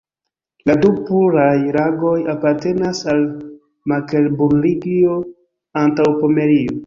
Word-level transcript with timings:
La 0.69 0.75
du 0.83 0.87
puraj 1.09 1.51
lagoj 1.75 2.13
apartenas 2.33 3.01
al 3.13 3.21
Meklenburgio-Antaŭpomerio. 3.93 6.79